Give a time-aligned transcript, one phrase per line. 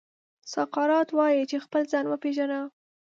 [0.53, 2.59] سقراط وايي چې خپل ځان وپېژنه.